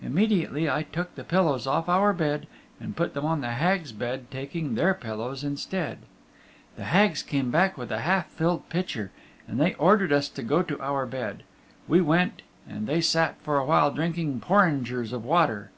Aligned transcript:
Immediately 0.00 0.70
I 0.70 0.84
took 0.84 1.14
the 1.16 1.22
pillows 1.22 1.66
off 1.66 1.86
our 1.86 2.14
bed 2.14 2.46
and 2.80 2.96
put 2.96 3.12
them 3.12 3.26
on 3.26 3.42
the 3.42 3.50
Hags' 3.50 3.92
bed, 3.92 4.30
taking 4.30 4.74
their 4.74 4.94
pillows 4.94 5.44
instead. 5.44 5.98
The 6.76 6.84
Hags 6.84 7.22
came 7.22 7.50
back 7.50 7.76
with 7.76 7.92
a 7.92 8.00
half 8.00 8.28
filled 8.30 8.70
pitcher, 8.70 9.10
and 9.46 9.60
they 9.60 9.74
ordered 9.74 10.14
us 10.14 10.30
to 10.30 10.42
go 10.42 10.62
to 10.62 10.80
our 10.80 11.04
bed. 11.04 11.42
We 11.88 12.00
went, 12.00 12.40
and 12.66 12.86
they 12.86 13.02
sat 13.02 13.36
for 13.42 13.58
a 13.58 13.66
while 13.66 13.90
drinking 13.90 14.40
porringers 14.40 15.12
of 15.12 15.26
water. 15.26 15.70